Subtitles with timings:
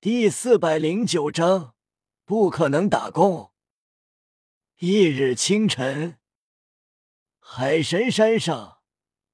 [0.00, 1.74] 第四百零九章，
[2.24, 3.50] 不可能打工。
[4.76, 6.20] 翌日清晨，
[7.40, 8.78] 海神山上，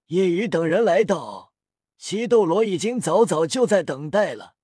[0.07, 1.53] 夜雨等人来到，
[1.99, 4.57] 西斗罗已经早早就在等待了，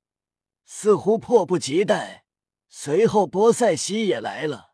[0.64, 2.24] 似乎迫不及待。
[2.70, 4.72] 随后，波塞西也来了。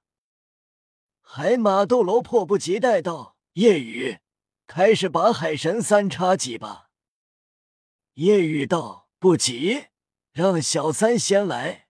[1.20, 4.20] 海马斗罗迫不及待道：“夜雨，
[4.68, 6.90] 开始把海神三叉戟吧。”
[8.14, 9.86] 夜雨道：“不急。”
[10.36, 11.86] 让小三先来。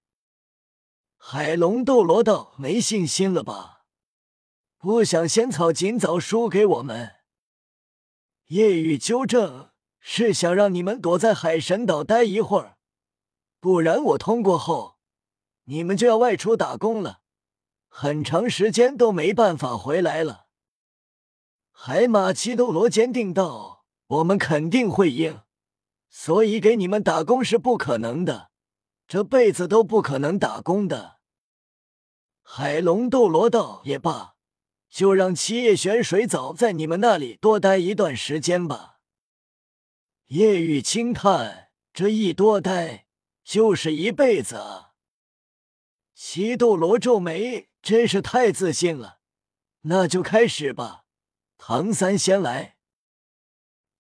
[1.17, 3.87] 海龙斗罗道：“没信心了吧？
[4.79, 7.17] 不想仙草尽早输给我们。”
[8.47, 12.79] 夜雨纠正：“是想让你们躲在海神岛待一会儿，
[13.59, 14.99] 不然我通过后，
[15.65, 17.23] 你们就要外出打工了，
[17.89, 20.47] 很长时间都没办法回来了。”
[21.75, 25.41] 海马七斗罗坚定道：“我们肯定会赢。”
[26.09, 28.51] 所以给你们打工是不可能的，
[29.07, 31.19] 这辈子都不可能打工的。
[32.43, 34.37] 海龙斗罗道也罢，
[34.89, 39.01] 就让七叶玄水藻在你们那里多待一段时间吧。
[40.27, 43.07] 叶雨轻叹：“这一多待
[43.45, 44.95] 就是一辈子啊。”
[46.15, 49.21] 七斗罗皱眉：“真是太自信了。”
[49.83, 51.05] 那就开始吧，
[51.59, 52.76] 唐三先来。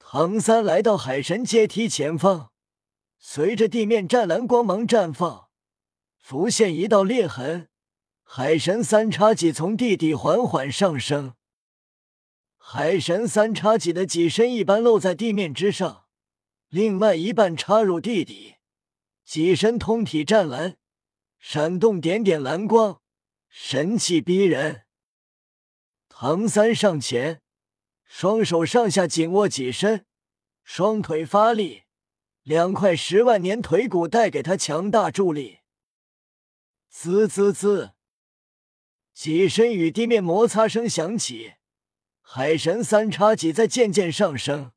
[0.09, 2.53] 唐三来到海神阶梯前方，
[3.19, 5.49] 随着地面湛蓝光芒绽放，
[6.17, 7.69] 浮现一道裂痕。
[8.23, 11.35] 海神三叉戟从地底缓缓上升，
[12.57, 16.05] 海神三叉戟的戟身一半露在地面之上，
[16.69, 18.55] 另外一半插入地底。
[19.25, 20.77] 戟身通体湛蓝，
[21.41, 23.01] 闪动点点蓝光，
[23.49, 24.85] 神气逼人。
[26.09, 27.43] 唐三上前。
[28.07, 30.07] 双手上下紧握戟身，
[30.63, 31.83] 双腿发力，
[32.43, 35.59] 两块十万年腿骨带给他强大助力。
[36.89, 37.93] 滋滋滋，
[39.13, 41.55] 戟身与地面摩擦声响起，
[42.21, 44.73] 海神三叉戟在渐渐上升。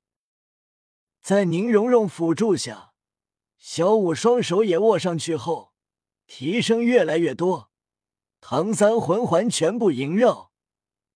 [1.21, 2.93] 在宁荣荣辅助下，
[3.57, 5.73] 小五双手也握上去后，
[6.27, 7.71] 提升越来越多。
[8.41, 10.51] 唐三魂环全部萦绕，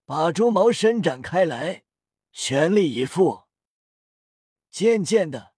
[0.06, 1.84] 把猪毛伸展开来。
[2.36, 3.44] 全力以赴，
[4.72, 5.54] 渐渐的，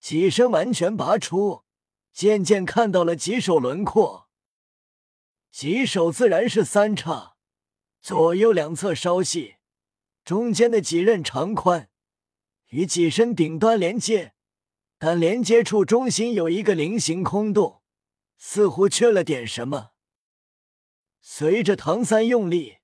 [0.00, 1.64] 戟身完全拔出，
[2.14, 4.30] 渐渐看到了棘手轮廓。
[5.50, 7.36] 棘手自然是三叉，
[8.00, 9.56] 左右两侧稍细，
[10.24, 11.90] 中间的几刃长宽，
[12.68, 14.32] 与戟身顶端连接，
[14.96, 17.82] 但连接处中心有一个菱形空洞，
[18.38, 19.90] 似乎缺了点什么。
[21.20, 22.78] 随着唐三用力，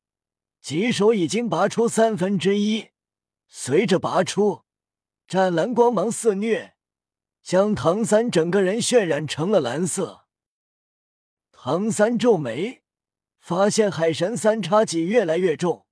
[0.61, 2.91] 棘手已经拔出三分之一。
[3.57, 4.63] 随着拔出，
[5.29, 6.75] 湛蓝光芒肆虐，
[7.41, 10.27] 将唐三整个人渲染成了蓝色。
[11.53, 12.83] 唐三皱眉，
[13.39, 15.87] 发现海神三叉戟越来越重，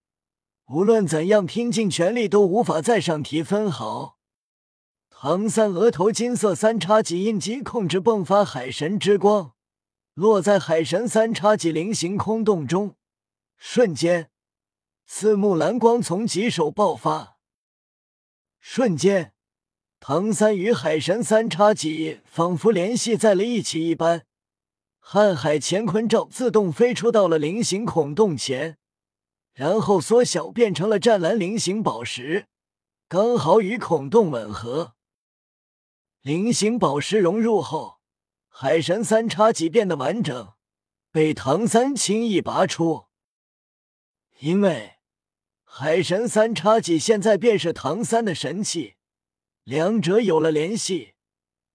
[0.66, 4.18] 无论怎样拼尽全力都无法再上提分毫。
[5.08, 9.54] 唐三额头金色三叉戟印记控制迸发海神之光，
[10.14, 12.96] 落在海神三叉戟菱形空洞中，
[13.56, 14.32] 瞬间，
[15.06, 17.31] 四目蓝光从戟手爆发。
[18.64, 19.34] 瞬间，
[19.98, 24.24] 唐三与海神三叉戟仿佛联系在了一起一般，
[25.02, 28.78] 瀚海乾坤罩自动飞出到了菱形孔洞前，
[29.52, 32.46] 然后缩小变成了湛蓝菱形宝石，
[33.08, 34.94] 刚好与孔洞吻合。
[36.20, 37.98] 菱形宝石融入后，
[38.48, 40.52] 海神三叉戟变得完整，
[41.10, 43.06] 被唐三轻易拔出，
[44.38, 45.01] 因为。
[45.74, 48.96] 海神三叉戟现在便是唐三的神器，
[49.64, 51.14] 两者有了联系。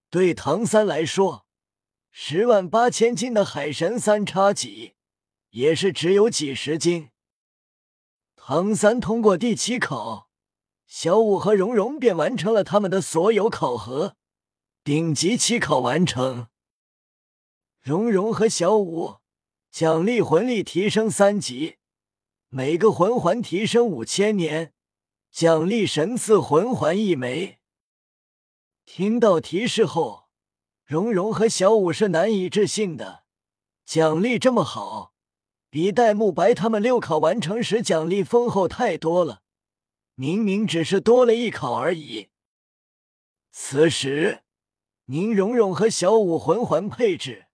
[0.08, 1.44] 对唐三来说，
[2.12, 4.94] 十万八千斤的海神三叉戟
[5.50, 7.10] 也是只有几十斤。
[8.36, 10.30] 唐三通过第七考，
[10.86, 14.14] 小五和蓉蓉便完成了他们的所有考核，
[14.84, 16.46] 顶级七考完成。
[17.80, 19.16] 蓉蓉和小五
[19.72, 21.77] 奖励魂力提升三级。
[22.50, 24.72] 每个魂环提升五千年，
[25.30, 27.58] 奖励神赐魂环一枚。
[28.86, 30.30] 听到提示后，
[30.86, 33.24] 蓉蓉和小五是难以置信的，
[33.84, 35.12] 奖励这么好，
[35.68, 39.42] 比戴沐白他们六考完成时奖励丰厚太多了。
[40.14, 42.30] 明明只是多了一考而已。
[43.50, 44.42] 此时，
[45.04, 47.48] 宁荣荣和小五魂环配置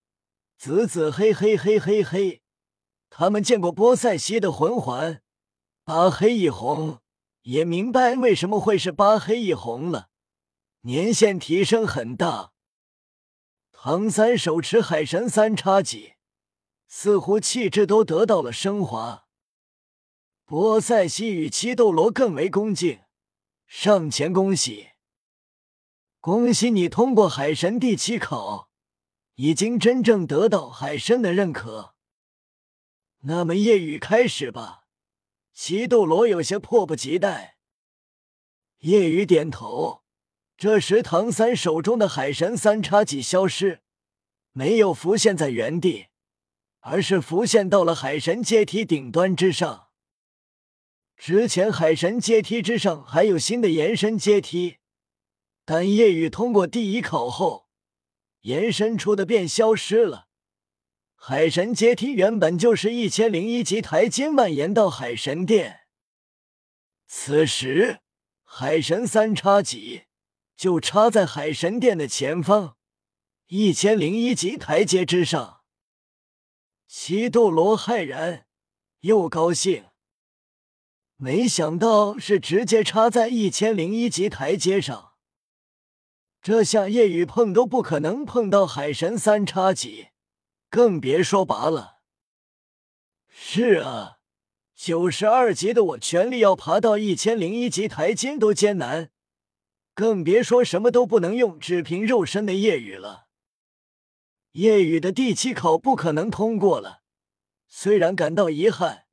[0.57, 2.44] 紫紫黑黑黑黑黑。
[3.17, 5.23] 他们见过波塞西的魂环，
[5.85, 6.99] 八黑一红，
[7.43, 10.09] 也明白为什么会是八黑一红了。
[10.81, 12.51] 年限提升很大。
[13.71, 16.15] 唐三手持海神三叉戟，
[16.89, 19.27] 似乎气质都得到了升华。
[20.45, 23.03] 波塞西与七斗罗更为恭敬，
[23.69, 24.89] 上前恭喜，
[26.19, 28.71] 恭喜你通过海神第七考，
[29.37, 31.94] 已经真正得到海神的认可。
[33.27, 34.85] 那么夜雨开始吧。
[35.53, 37.57] 齐斗罗有些迫不及待。
[38.81, 40.03] 夜雨点头。
[40.57, 43.81] 这时，唐三手中的海神三叉戟消失，
[44.53, 46.07] 没有浮现在原地，
[46.81, 49.89] 而是浮现到了海神阶梯顶端之上。
[51.17, 54.77] 之前海神阶梯之上还有新的延伸阶梯，
[55.65, 57.69] 但夜雨通过第一考后，
[58.43, 60.24] 延伸出的便消失了。
[61.27, 65.87] 海神阶梯原本就是一千零一级台阶蔓延到海神殿，
[67.07, 68.01] 此时
[68.43, 70.03] 海神三叉戟
[70.55, 72.77] 就插在海神殿的前方，
[73.47, 75.63] 一千零一级台阶之上。
[76.87, 78.45] 西斗罗骇然
[79.01, 79.87] 又高兴，
[81.17, 85.15] 没想到是直接插在一千零一级台阶上，
[86.43, 90.09] 这下夜雨碰都不可能碰到海神三叉戟。
[90.75, 92.01] 更别说拔了。
[93.29, 94.17] 是啊，
[94.75, 99.13] 九十二级的我全力要爬到一千零一级台阶都艰难，
[99.95, 103.29] 更别说什么都不能用，只凭肉身的夜雨了。
[104.55, 107.03] 夜雨的第七考不可能通过了，
[107.69, 109.05] 虽然感到遗憾，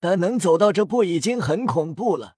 [0.00, 2.36] 但能走到这步已经很恐怖了，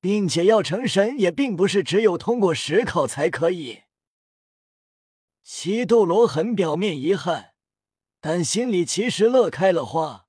[0.00, 3.80] 并且要成神也并不是只有通过十考才可以。
[5.42, 7.49] 七斗罗很表面遗憾。
[8.22, 10.26] 但心里其实乐开了花，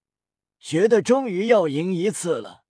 [0.60, 2.64] 觉得终于要赢一次了。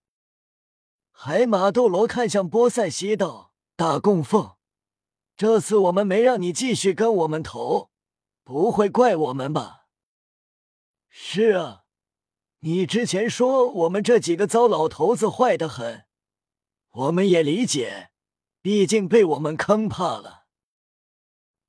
[1.11, 4.55] 海马斗罗看向波塞西道：“大供奉，
[5.37, 7.91] 这次我们没让你继续跟我们投，
[8.43, 9.85] 不会怪我们吧
[11.07, 11.83] ？”“是啊，
[12.61, 16.05] 你之前说我们这几个糟老头子坏的很，
[16.89, 18.09] 我们也理解，
[18.59, 20.45] 毕竟被我们坑怕了。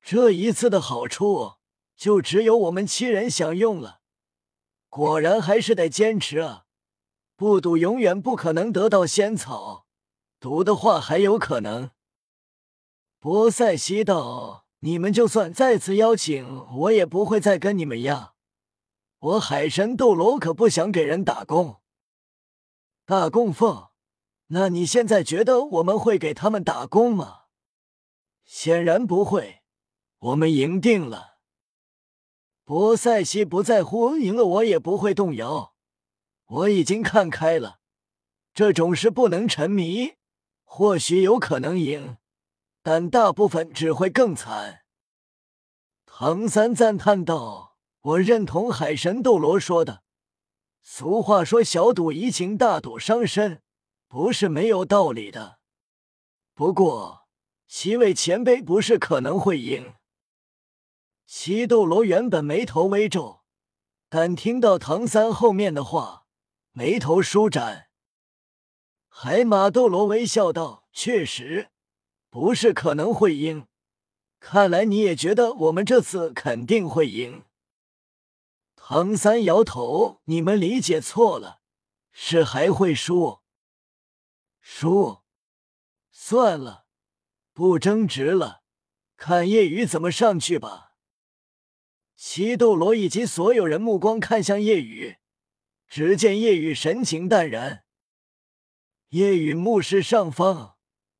[0.01, 1.57] 这一次的好处。”
[1.95, 4.01] 就只有我们七人享用了。
[4.89, 6.65] 果然还是得坚持啊！
[7.35, 9.87] 不赌永远不可能得到仙草，
[10.39, 11.89] 赌的话还有可能。
[13.19, 18.35] 波塞西道，你们就算再次邀请，我也不会再跟你们一样。
[19.19, 21.81] 我海神斗罗可不想给人打工。
[23.05, 23.89] 大供奉，
[24.47, 27.45] 那你现在觉得我们会给他们打工吗？
[28.45, 29.63] 显然不会，
[30.19, 31.32] 我们赢定了。
[32.65, 35.73] 波塞西不在乎赢了，我也不会动摇。
[36.45, 37.79] 我已经看开了，
[38.53, 40.13] 这种事不能沉迷。
[40.63, 42.17] 或许有可能赢，
[42.81, 44.83] 但大部分只会更惨。
[46.05, 50.03] 唐三赞叹道：“我认同海神斗罗说的，
[50.81, 53.61] 俗话说小赌怡情，大赌伤身，
[54.07, 55.59] 不是没有道理的。
[56.53, 57.27] 不过，
[57.67, 59.93] 七位前辈不是可能会赢。”
[61.25, 63.43] 七斗罗原本眉头微皱，
[64.09, 66.25] 但听到唐三后面的话，
[66.71, 67.87] 眉头舒展。
[69.07, 71.69] 海马斗罗微笑道：“确实，
[72.29, 73.67] 不是可能会赢。
[74.39, 77.45] 看来你也觉得我们这次肯定会赢。”
[78.75, 81.61] 唐三摇头：“你们理解错了，
[82.11, 83.39] 是还会输。
[84.59, 85.19] 输，
[86.11, 86.85] 算了，
[87.53, 88.63] 不争执了，
[89.15, 90.91] 看夜雨怎么上去吧。”
[92.15, 95.17] 七斗罗以及所有人目光看向夜雨，
[95.87, 97.83] 只见夜雨神情淡然。
[99.09, 100.77] 夜雨目视上方，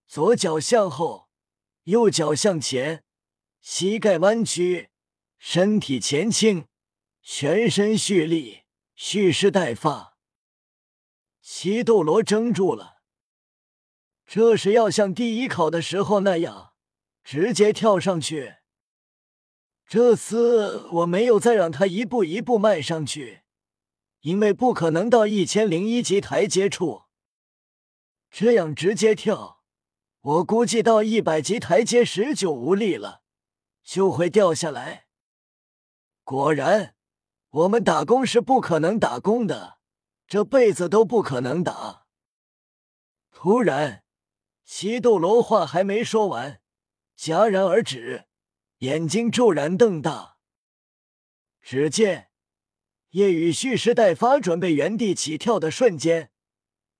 [0.07, 1.29] 左脚向后，
[1.83, 3.03] 右脚向前，
[3.61, 4.89] 膝盖弯曲，
[5.37, 6.65] 身体前倾，
[7.21, 8.61] 全身蓄力，
[8.95, 10.17] 蓄势待发。
[11.41, 13.01] 七斗罗怔住了，
[14.25, 16.73] 这是要像第一考的时候那样，
[17.23, 18.55] 直接跳上去。
[19.85, 23.41] 这次我没有再让他一步一步迈上去，
[24.21, 27.03] 因为不可能到一千零一级台阶处。
[28.31, 29.61] 这样直接跳，
[30.21, 33.21] 我估计到一百级台阶时就无力了，
[33.83, 35.05] 就会掉下来。
[36.23, 36.95] 果然，
[37.49, 39.77] 我们打工是不可能打工的，
[40.25, 42.07] 这辈子都不可能打。
[43.29, 44.03] 突然，
[44.63, 46.61] 西斗罗话还没说完，
[47.15, 48.25] 戛然而止。
[48.83, 50.35] 眼睛骤然瞪大，
[51.61, 52.31] 只见
[53.11, 56.33] 夜雨蓄势待发，准备原地起跳的瞬间，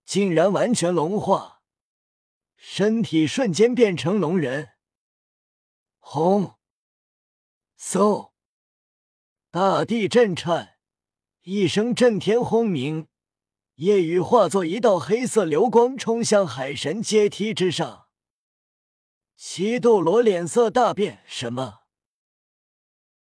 [0.05, 1.61] 竟然完全龙化，
[2.55, 4.69] 身体瞬间变成龙人。
[5.99, 6.55] 轰！
[7.77, 8.31] 嗖！
[9.51, 10.77] 大地震颤，
[11.41, 13.09] 一声震天轰鸣，
[13.75, 18.02] 夜雨化作一道黑色流光冲向海神阶梯之上。
[19.45, 21.82] 西斗罗脸色大变，什么？